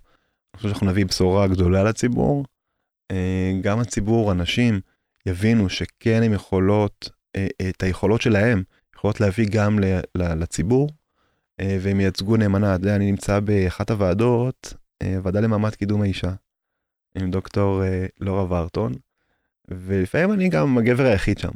[0.54, 2.46] אני חושב שאנחנו נביא בשורה גדולה לציבור.
[3.12, 4.80] אה, גם הציבור, הנשים,
[5.26, 7.10] יבינו שכן הן יכולות,
[7.70, 8.64] את היכולות שלהם,
[9.00, 9.80] יכולות להביא גם
[10.16, 10.90] לציבור,
[11.60, 12.76] אה, והם ייצגו נאמנה.
[12.76, 14.74] אתה יודע, אני נמצא באחת הוועדות,
[15.24, 16.34] ועדה למעמד קידום האישה,
[17.16, 17.84] עם דוקטור
[18.20, 18.94] לורה ורטון,
[19.68, 21.52] ולפעמים אני גם הגבר היחיד שם.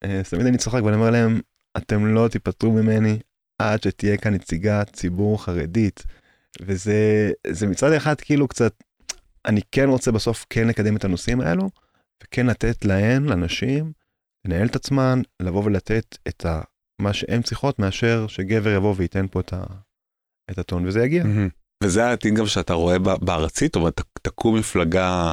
[0.00, 1.40] אז תמיד אני צוחק ואני אומר להם,
[1.76, 3.18] אתם לא תיפטרו ממני
[3.58, 6.04] עד שתהיה כאן נציגת ציבור חרדית.
[6.60, 7.32] וזה
[7.68, 8.74] מצד אחד כאילו קצת,
[9.44, 11.70] אני כן רוצה בסוף כן לקדם את הנושאים האלו,
[12.22, 13.92] וכן לתת להן, לנשים,
[14.44, 16.60] לנהל את עצמן, לבוא ולתת את ה,
[17.00, 19.64] מה שהן צריכות, מאשר שגבר יבוא וייתן פה את, ה,
[20.50, 21.24] את הטון, וזה יגיע.
[21.24, 21.84] Mm-hmm.
[21.84, 25.32] וזה העתיד גם שאתה רואה בארצית, אומרת, תקום מפלגה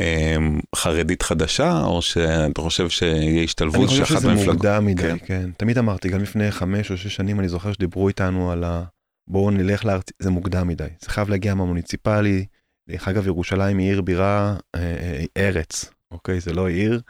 [0.00, 0.36] אה,
[0.74, 4.26] חרדית חדשה, או שאתה חושב שיהיה השתלבות שאחת מהמפלגות?
[4.26, 5.16] אני חושב שזה מוקדם מדי, כן.
[5.26, 5.50] כן.
[5.56, 8.84] תמיד אמרתי, גם לפני חמש או שש שנים, אני זוכר שדיברו איתנו על ה...
[9.30, 12.46] בואו נלך לארץ, זה מוקדם מדי, זה חייב להגיע מהמוניציפלי.
[12.90, 16.40] דרך אגב, ירושלים היא עיר בירה, אה, אה, ארץ, אוקיי?
[16.40, 17.00] זה לא עיר.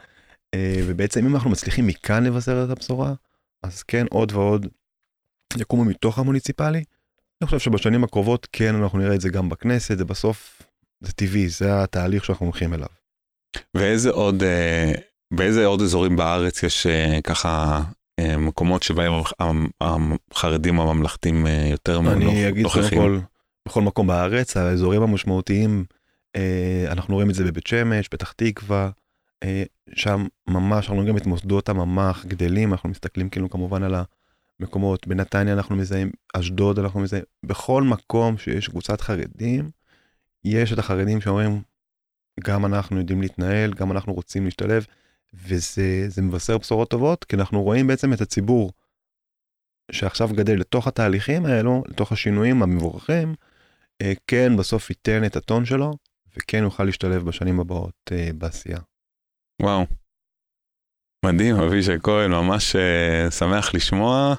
[0.53, 3.13] אה, ובעצם אם אנחנו מצליחים מכאן לבשר את הבשורה,
[3.63, 4.67] אז כן, עוד ועוד
[5.57, 6.83] יקומו מתוך המוניציפלי.
[7.41, 10.61] אני חושב שבשנים הקרובות כן אנחנו נראה את זה גם בכנסת, זה בסוף,
[11.01, 12.87] זה טבעי, זה התהליך שאנחנו הולכים אליו.
[13.73, 14.91] ואיזה עוד, אה,
[15.33, 17.81] באיזה עוד אזורים בארץ יש אה, ככה
[18.37, 19.13] מקומות שבהם
[19.81, 22.29] החרדים הממלכתיים יותר נוכחים?
[22.29, 23.19] אני אגיד קודם כל,
[23.67, 25.85] בכל מקום בארץ, האזורים המשמעותיים,
[26.87, 28.89] אנחנו רואים את זה בבית שמש, פתח תקווה,
[29.95, 33.95] שם ממש אנחנו רואים את מוסדות הממ"ח גדלים, אנחנו מסתכלים כאילו כמובן על
[34.59, 39.69] המקומות, בנתניה אנחנו מזהים, אשדוד אנחנו מזהים, בכל מקום שיש קבוצת חרדים,
[40.45, 41.61] יש את החרדים שאומרים,
[42.43, 44.85] גם אנחנו יודעים להתנהל, גם אנחנו רוצים להשתלב,
[45.33, 48.71] וזה מבשר בשורות טובות, כי אנחנו רואים בעצם את הציבור
[49.91, 53.35] שעכשיו גדל לתוך התהליכים האלו, לתוך השינויים המבורכים,
[54.01, 55.93] אה, כן בסוף ייתן את הטון שלו,
[56.37, 58.79] וכן יוכל להשתלב בשנים הבאות אה, בעשייה.
[59.61, 59.85] וואו.
[61.25, 64.35] מדהים, אבישי כהן, ממש uh, שמח לשמוע,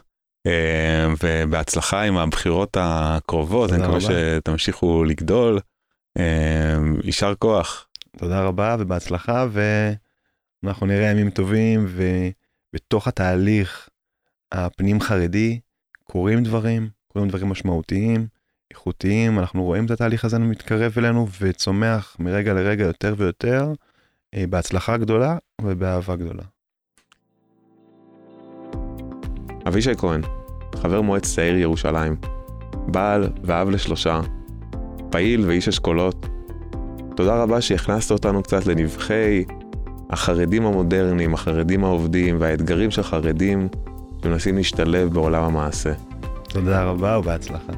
[0.48, 0.50] uh,
[1.22, 5.60] ובהצלחה עם הבחירות הקרובות, אני מקווה שתמשיכו לגדול.
[6.18, 6.22] Uh,
[7.04, 7.86] יישר כוח.
[8.16, 9.46] תודה רבה ובהצלחה,
[10.62, 13.88] ואנחנו נראה ימים טובים, ובתוך התהליך
[14.52, 15.60] הפנים חרדי
[16.04, 18.26] קורים דברים, קורים דברים משמעותיים,
[18.70, 23.72] איכותיים, אנחנו רואים את התהליך הזה מתקרב אלינו וצומח מרגע לרגע יותר ויותר.
[24.34, 26.42] אה, בהצלחה גדולה ובאהבה גדולה.
[29.68, 30.20] אבישי כהן,
[30.76, 32.16] חבר מועצת העיר ירושלים,
[32.86, 34.20] בעל ואב לשלושה,
[35.10, 36.26] פעיל ואיש אשכולות,
[37.16, 39.44] תודה רבה שהכנסת אותנו קצת לנבחי
[40.10, 43.68] החרדים המודרניים, החרדים העובדים והאתגרים של חרדים
[44.22, 45.92] שמנסים להשתלב בעולם המעשה.
[46.48, 47.72] תודה רבה ובהצלחה.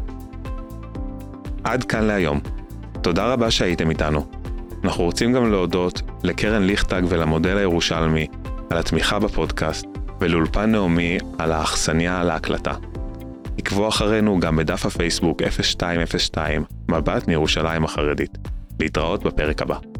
[1.64, 2.40] עד כאן להיום.
[3.02, 4.35] תודה רבה שהייתם איתנו.
[4.86, 8.26] אנחנו רוצים גם להודות לקרן ליכטג ולמודל הירושלמי
[8.70, 9.86] על התמיכה בפודקאסט,
[10.20, 12.72] ולאולפן נעמי על האכסניה להקלטה.
[13.58, 18.38] עקבו אחרינו גם בדף הפייסבוק 0202 מבט מירושלים החרדית.
[18.80, 19.95] להתראות בפרק הבא.